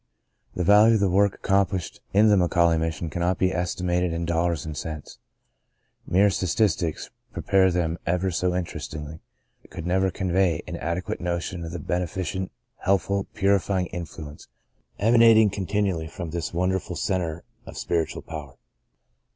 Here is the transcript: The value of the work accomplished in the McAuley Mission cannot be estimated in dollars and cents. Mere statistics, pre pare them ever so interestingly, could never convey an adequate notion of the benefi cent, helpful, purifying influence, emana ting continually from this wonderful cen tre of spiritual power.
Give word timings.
The 0.55 0.63
value 0.63 0.95
of 0.95 0.99
the 0.99 1.11
work 1.11 1.35
accomplished 1.35 2.01
in 2.11 2.27
the 2.29 2.35
McAuley 2.35 2.79
Mission 2.79 3.11
cannot 3.11 3.37
be 3.37 3.53
estimated 3.53 4.11
in 4.13 4.25
dollars 4.25 4.65
and 4.65 4.75
cents. 4.75 5.19
Mere 6.07 6.31
statistics, 6.31 7.11
pre 7.33 7.43
pare 7.43 7.69
them 7.69 7.99
ever 8.07 8.31
so 8.31 8.55
interestingly, 8.55 9.19
could 9.69 9.85
never 9.85 10.09
convey 10.09 10.63
an 10.67 10.75
adequate 10.77 11.21
notion 11.21 11.63
of 11.63 11.71
the 11.71 11.77
benefi 11.77 12.25
cent, 12.25 12.51
helpful, 12.77 13.27
purifying 13.35 13.85
influence, 13.93 14.47
emana 14.99 15.35
ting 15.35 15.51
continually 15.51 16.07
from 16.07 16.31
this 16.31 16.51
wonderful 16.51 16.95
cen 16.95 17.19
tre 17.19 17.41
of 17.67 17.77
spiritual 17.77 18.23
power. 18.23 18.55